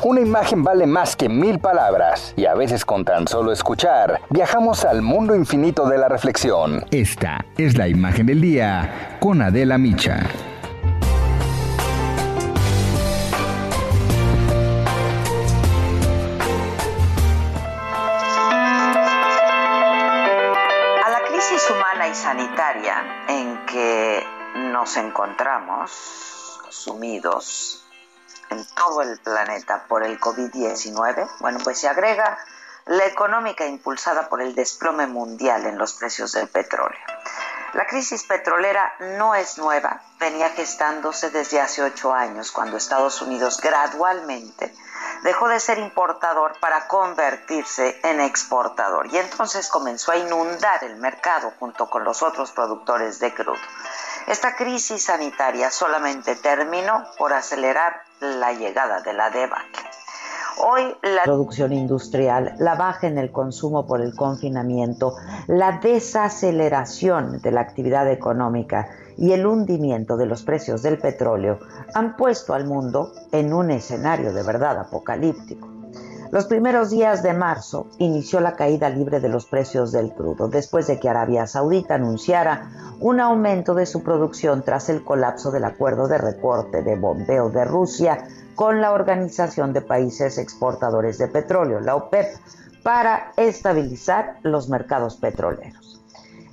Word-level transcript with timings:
Una 0.00 0.20
imagen 0.20 0.64
vale 0.64 0.86
más 0.86 1.14
que 1.14 1.28
mil 1.28 1.60
palabras, 1.60 2.32
y 2.34 2.46
a 2.46 2.54
veces 2.54 2.84
con 2.84 3.04
tan 3.04 3.28
solo 3.28 3.52
escuchar, 3.52 4.22
viajamos 4.30 4.84
al 4.84 5.00
mundo 5.00 5.36
infinito 5.36 5.86
de 5.86 5.98
la 5.98 6.08
reflexión. 6.08 6.84
Esta 6.90 7.44
es 7.56 7.76
la 7.76 7.86
imagen 7.86 8.26
del 8.26 8.40
día 8.40 9.18
con 9.20 9.42
Adela 9.42 9.78
Micha. 9.78 10.18
A 21.04 21.10
la 21.10 21.20
crisis 21.28 21.70
humana 21.70 22.08
y 22.08 22.14
sanitaria 22.14 23.26
en 23.28 23.66
que 23.66 24.24
nos 24.56 24.96
encontramos 24.96 26.58
sumidos 26.70 27.84
en 28.52 28.64
todo 28.74 29.02
el 29.02 29.18
planeta 29.18 29.84
por 29.88 30.04
el 30.04 30.20
COVID-19, 30.20 31.28
bueno, 31.40 31.58
pues 31.64 31.78
se 31.80 31.88
agrega 31.88 32.38
la 32.86 33.06
económica 33.06 33.66
impulsada 33.66 34.28
por 34.28 34.40
el 34.40 34.54
desplome 34.54 35.06
mundial 35.06 35.66
en 35.66 35.78
los 35.78 35.94
precios 35.94 36.32
del 36.32 36.48
petróleo. 36.48 37.00
La 37.74 37.86
crisis 37.86 38.24
petrolera 38.24 38.92
no 39.18 39.34
es 39.34 39.56
nueva, 39.56 40.02
venía 40.20 40.50
gestándose 40.50 41.30
desde 41.30 41.60
hace 41.60 41.82
ocho 41.82 42.12
años, 42.12 42.52
cuando 42.52 42.76
Estados 42.76 43.22
Unidos 43.22 43.60
gradualmente 43.62 44.74
dejó 45.22 45.48
de 45.48 45.58
ser 45.58 45.78
importador 45.78 46.58
para 46.60 46.86
convertirse 46.86 47.98
en 48.02 48.20
exportador 48.20 49.06
y 49.06 49.16
entonces 49.16 49.68
comenzó 49.68 50.12
a 50.12 50.16
inundar 50.16 50.84
el 50.84 50.96
mercado 50.96 51.52
junto 51.58 51.88
con 51.88 52.04
los 52.04 52.22
otros 52.22 52.52
productores 52.52 53.20
de 53.20 53.32
crudo. 53.32 53.58
Esta 54.26 54.54
crisis 54.54 55.04
sanitaria 55.04 55.70
solamente 55.70 56.36
terminó 56.36 57.04
por 57.16 57.32
acelerar 57.32 58.02
la 58.22 58.52
llegada 58.52 59.00
de 59.02 59.12
la 59.12 59.30
debacle. 59.30 59.82
Hoy 60.58 60.94
la 61.02 61.24
producción 61.24 61.72
industrial, 61.72 62.54
la 62.58 62.74
baja 62.74 63.06
en 63.06 63.18
el 63.18 63.32
consumo 63.32 63.86
por 63.86 64.00
el 64.00 64.14
confinamiento, 64.14 65.16
la 65.46 65.80
desaceleración 65.82 67.40
de 67.40 67.50
la 67.50 67.62
actividad 67.62 68.10
económica 68.10 68.88
y 69.16 69.32
el 69.32 69.46
hundimiento 69.46 70.16
de 70.16 70.26
los 70.26 70.42
precios 70.42 70.82
del 70.82 70.98
petróleo 70.98 71.58
han 71.94 72.16
puesto 72.16 72.54
al 72.54 72.66
mundo 72.66 73.12
en 73.32 73.52
un 73.52 73.70
escenario 73.70 74.32
de 74.32 74.42
verdad 74.42 74.78
apocalíptico. 74.78 75.71
Los 76.32 76.46
primeros 76.46 76.88
días 76.88 77.22
de 77.22 77.34
marzo 77.34 77.88
inició 77.98 78.40
la 78.40 78.56
caída 78.56 78.88
libre 78.88 79.20
de 79.20 79.28
los 79.28 79.44
precios 79.44 79.92
del 79.92 80.14
crudo, 80.14 80.48
después 80.48 80.86
de 80.86 80.98
que 80.98 81.10
Arabia 81.10 81.46
Saudita 81.46 81.96
anunciara 81.96 82.70
un 83.00 83.20
aumento 83.20 83.74
de 83.74 83.84
su 83.84 84.02
producción 84.02 84.62
tras 84.62 84.88
el 84.88 85.04
colapso 85.04 85.50
del 85.50 85.66
acuerdo 85.66 86.08
de 86.08 86.16
recorte 86.16 86.82
de 86.82 86.96
bombeo 86.96 87.50
de 87.50 87.66
Rusia 87.66 88.26
con 88.54 88.80
la 88.80 88.92
Organización 88.92 89.74
de 89.74 89.82
Países 89.82 90.38
Exportadores 90.38 91.18
de 91.18 91.28
Petróleo, 91.28 91.80
la 91.80 91.96
OPEP, 91.96 92.28
para 92.82 93.32
estabilizar 93.36 94.38
los 94.42 94.70
mercados 94.70 95.16
petroleros. 95.16 96.02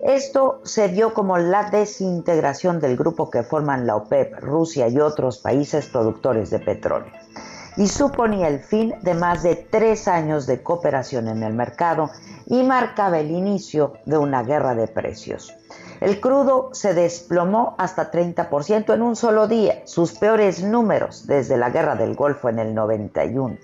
Esto 0.00 0.60
se 0.64 0.88
dio 0.88 1.14
como 1.14 1.38
la 1.38 1.70
desintegración 1.70 2.78
del 2.78 2.98
grupo 2.98 3.30
que 3.30 3.42
forman 3.42 3.86
la 3.86 3.96
OPEP, 3.96 4.38
Rusia 4.38 4.88
y 4.88 5.00
otros 5.00 5.38
países 5.38 5.86
productores 5.86 6.50
de 6.50 6.58
petróleo 6.58 7.21
y 7.76 7.86
suponía 7.88 8.48
el 8.48 8.60
fin 8.60 8.94
de 9.02 9.14
más 9.14 9.42
de 9.42 9.56
tres 9.56 10.08
años 10.08 10.46
de 10.46 10.62
cooperación 10.62 11.28
en 11.28 11.42
el 11.42 11.54
mercado 11.54 12.10
y 12.46 12.62
marcaba 12.62 13.18
el 13.18 13.30
inicio 13.30 13.94
de 14.04 14.18
una 14.18 14.42
guerra 14.42 14.74
de 14.74 14.88
precios. 14.88 15.54
El 16.00 16.20
crudo 16.20 16.70
se 16.72 16.94
desplomó 16.94 17.76
hasta 17.78 18.10
30% 18.10 18.92
en 18.92 19.02
un 19.02 19.14
solo 19.14 19.46
día, 19.46 19.82
sus 19.84 20.12
peores 20.12 20.62
números 20.62 21.26
desde 21.26 21.56
la 21.56 21.70
guerra 21.70 21.94
del 21.94 22.14
Golfo 22.14 22.48
en 22.48 22.58
el 22.58 22.74
91. 22.74 23.56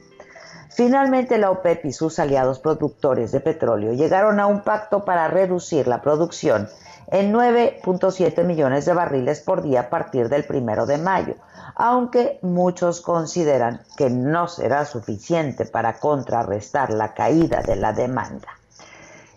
Finalmente 0.71 1.39
la 1.39 1.51
OPEP 1.51 1.87
y 1.87 1.93
sus 1.93 2.21
aliados 2.21 2.61
productores 2.61 3.33
de 3.33 3.41
petróleo 3.41 3.93
llegaron 3.95 4.39
a 4.39 4.47
un 4.47 4.63
pacto 4.63 5.05
para 5.05 5.27
reducir 5.27 5.89
la 5.89 6.01
producción 6.01 6.69
en 7.11 7.33
9.7 7.33 8.45
millones 8.45 8.85
de 8.85 8.93
barriles 8.93 9.41
por 9.41 9.63
día 9.63 9.81
a 9.81 9.91
partir 9.91 10.29
del 10.29 10.45
primero 10.45 10.87
de 10.87 10.99
mayo, 10.99 11.35
aunque 11.75 12.39
muchos 12.43 13.01
consideran 13.01 13.81
que 13.97 14.11
no 14.11 14.49
será 14.49 14.85
suficiente 14.85 15.65
para 15.65 15.99
contrarrestar 15.99 16.91
la 16.91 17.15
caída 17.15 17.63
de 17.63 17.77
la 17.77 17.93
demanda. 17.93 18.49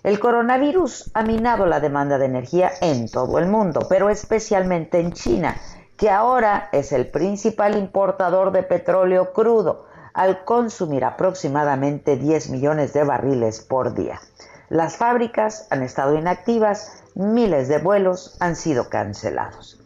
El 0.03 0.19
coronavirus 0.19 1.11
ha 1.13 1.21
minado 1.21 1.67
la 1.67 1.79
demanda 1.79 2.17
de 2.17 2.25
energía 2.25 2.71
en 2.81 3.07
todo 3.07 3.37
el 3.37 3.47
mundo, 3.47 3.85
pero 3.87 4.09
especialmente 4.09 4.99
en 4.99 5.13
China, 5.13 5.55
que 5.95 6.09
ahora 6.09 6.69
es 6.71 6.91
el 6.91 7.07
principal 7.07 7.77
importador 7.77 8.51
de 8.51 8.63
petróleo 8.63 9.31
crudo, 9.33 9.85
al 10.13 10.43
consumir 10.43 11.05
aproximadamente 11.05 12.17
10 12.17 12.49
millones 12.49 12.93
de 12.93 13.03
barriles 13.03 13.61
por 13.61 13.93
día. 13.93 14.19
Las 14.71 14.95
fábricas 14.95 15.67
han 15.69 15.83
estado 15.83 16.17
inactivas, 16.17 17.03
miles 17.13 17.67
de 17.67 17.79
vuelos 17.79 18.37
han 18.39 18.55
sido 18.55 18.87
cancelados. 18.87 19.77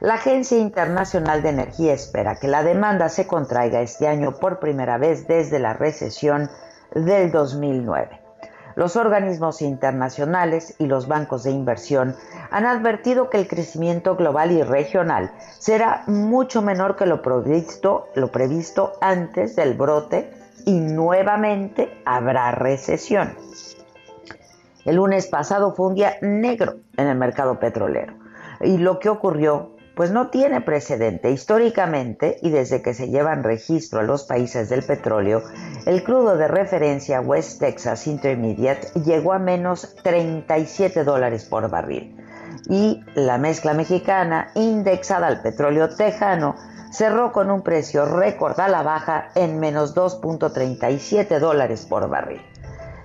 La 0.00 0.14
Agencia 0.14 0.58
Internacional 0.58 1.42
de 1.42 1.50
Energía 1.50 1.92
espera 1.92 2.34
que 2.34 2.48
la 2.48 2.64
demanda 2.64 3.08
se 3.08 3.28
contraiga 3.28 3.82
este 3.82 4.08
año 4.08 4.32
por 4.40 4.58
primera 4.58 4.98
vez 4.98 5.28
desde 5.28 5.60
la 5.60 5.74
recesión 5.74 6.50
del 6.92 7.30
2009. 7.30 8.20
Los 8.74 8.96
organismos 8.96 9.62
internacionales 9.62 10.74
y 10.80 10.86
los 10.86 11.06
bancos 11.06 11.44
de 11.44 11.52
inversión 11.52 12.16
han 12.50 12.66
advertido 12.66 13.30
que 13.30 13.38
el 13.38 13.46
crecimiento 13.46 14.16
global 14.16 14.50
y 14.50 14.64
regional 14.64 15.30
será 15.60 16.02
mucho 16.08 16.62
menor 16.62 16.96
que 16.96 17.06
lo 17.06 17.22
previsto, 17.22 18.92
antes 19.00 19.54
del 19.54 19.74
brote 19.74 20.32
y 20.64 20.80
nuevamente 20.80 22.02
habrá 22.04 22.50
recesión. 22.50 23.36
El 24.84 24.96
lunes 24.96 25.26
pasado 25.26 25.74
fue 25.74 25.88
un 25.88 25.94
día 25.94 26.16
negro 26.22 26.76
en 26.96 27.06
el 27.06 27.16
mercado 27.16 27.60
petrolero 27.60 28.14
y 28.60 28.78
lo 28.78 28.98
que 28.98 29.08
ocurrió 29.08 29.72
pues 29.94 30.10
no 30.10 30.30
tiene 30.30 30.60
precedente. 30.60 31.30
Históricamente, 31.30 32.38
y 32.42 32.50
desde 32.50 32.82
que 32.82 32.94
se 32.94 33.08
llevan 33.08 33.44
registro 33.44 34.00
a 34.00 34.04
los 34.04 34.24
países 34.24 34.68
del 34.68 34.82
petróleo, 34.82 35.42
el 35.86 36.02
crudo 36.02 36.36
de 36.36 36.48
referencia 36.48 37.20
West 37.20 37.60
Texas 37.60 38.06
Intermediate 38.06 38.88
llegó 39.00 39.32
a 39.34 39.38
menos 39.38 39.94
37 40.02 41.04
dólares 41.04 41.44
por 41.44 41.68
barril. 41.68 42.16
Y 42.68 43.04
la 43.14 43.38
mezcla 43.38 43.74
mexicana, 43.74 44.48
indexada 44.54 45.26
al 45.26 45.42
petróleo 45.42 45.90
tejano, 45.90 46.54
cerró 46.90 47.32
con 47.32 47.50
un 47.50 47.62
precio 47.62 48.04
récord 48.06 48.58
a 48.60 48.68
la 48.68 48.82
baja 48.82 49.30
en 49.34 49.58
menos 49.58 49.94
2.37 49.94 51.38
dólares 51.38 51.86
por 51.86 52.08
barril. 52.08 52.40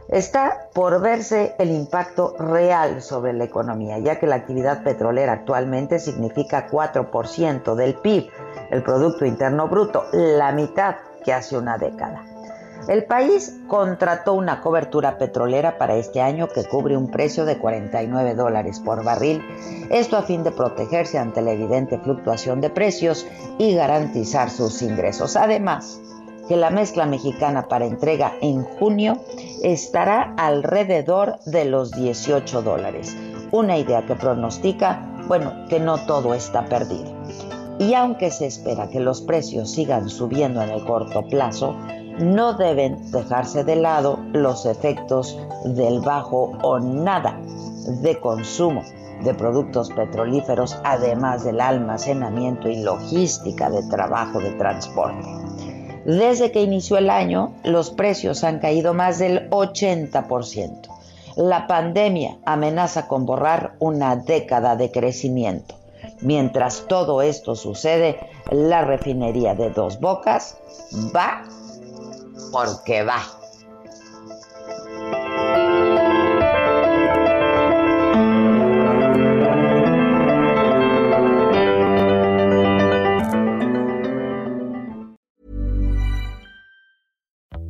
Está 0.10 0.70
por 0.74 1.02
verse 1.02 1.54
el 1.60 1.70
impacto 1.70 2.34
real 2.40 3.02
sobre 3.02 3.34
la 3.34 3.44
economía, 3.44 4.00
ya 4.00 4.20
que 4.20 4.28
la 4.28 4.36
actividad 4.36 4.82
petrolera 4.82 5.34
actualmente 5.34 6.00
significa 6.00 6.70
4% 6.70 7.76
del 7.76 7.96
PIB, 7.96 8.30
el 8.72 8.84
Producto 8.84 9.26
Interno 9.26 9.68
Bruto, 9.68 10.06
la 10.14 10.54
mitad 10.54 10.96
que 11.26 11.34
hace 11.34 11.58
una 11.58 11.78
década. 11.78 12.24
El 12.88 13.04
país 13.04 13.54
contrató 13.68 14.34
una 14.34 14.62
cobertura 14.62 15.18
petrolera 15.18 15.78
para 15.78 15.96
este 15.96 16.22
año 16.22 16.48
que 16.48 16.64
cubre 16.64 16.96
un 16.96 17.12
precio 17.12 17.44
de 17.44 17.58
49 17.58 18.34
dólares 18.34 18.80
por 18.80 19.04
barril, 19.04 19.44
esto 19.90 20.16
a 20.16 20.22
fin 20.22 20.44
de 20.44 20.52
protegerse 20.52 21.18
ante 21.18 21.42
la 21.42 21.52
evidente 21.52 22.00
fluctuación 22.00 22.62
de 22.62 22.70
precios 22.70 23.28
y 23.58 23.76
garantizar 23.76 24.50
sus 24.50 24.82
ingresos. 24.82 25.36
Además, 25.36 26.00
que 26.48 26.56
la 26.56 26.70
mezcla 26.70 27.06
mexicana 27.06 27.68
para 27.68 27.86
entrega 27.86 28.34
en 28.42 28.64
junio 28.64 29.18
estará 29.64 30.34
alrededor 30.38 31.40
de 31.46 31.66
los 31.66 31.92
18 31.92 32.62
dólares. 32.62 33.16
Una 33.52 33.78
idea 33.78 34.06
que 34.06 34.16
pronostica, 34.16 35.24
bueno, 35.28 35.54
que 35.70 35.80
no 35.80 35.98
todo 36.06 36.34
está 36.34 36.66
perdido. 36.66 37.16
Y 37.80 37.94
aunque 37.94 38.32
se 38.32 38.48
espera 38.48 38.90
que 38.90 39.00
los 39.00 39.22
precios 39.22 39.72
sigan 39.72 40.10
subiendo 40.10 40.62
en 40.62 40.70
el 40.70 40.84
corto 40.84 41.24
plazo, 41.28 41.76
no 42.20 42.54
deben 42.54 43.12
dejarse 43.12 43.64
de 43.64 43.76
lado 43.76 44.20
los 44.34 44.66
efectos 44.66 45.38
del 45.64 46.00
bajo 46.00 46.58
o 46.64 46.80
nada 46.80 47.40
de 48.02 48.20
consumo 48.20 48.82
de 49.24 49.34
productos 49.34 49.90
petrolíferos, 49.92 50.78
además 50.84 51.44
del 51.44 51.62
almacenamiento 51.62 52.70
y 52.70 52.82
logística 52.84 53.70
de 53.70 53.84
trabajo 53.84 54.40
de 54.40 54.52
transporte. 54.52 55.47
Desde 56.08 56.54
que 56.54 56.62
inició 56.62 56.98
el 56.98 57.10
año, 57.10 57.54
los 57.66 57.90
precios 57.90 58.46
han 58.46 58.60
caído 58.60 58.94
más 58.94 59.20
del 59.20 59.50
80%. 59.50 60.88
La 61.36 61.68
pandemia 61.68 62.38
amenaza 62.46 63.10
con 63.10 63.26
borrar 63.26 63.76
una 63.80 64.16
década 64.16 64.78
de 64.78 64.90
crecimiento. 64.90 65.76
Mientras 66.22 66.86
todo 66.88 67.22
esto 67.22 67.58
sucede, 67.58 68.18
la 68.50 68.86
refinería 68.86 69.54
de 69.54 69.70
Dos 69.70 70.00
Bocas 70.00 70.58
va 71.14 71.44
porque 72.54 73.04
va. 73.04 73.37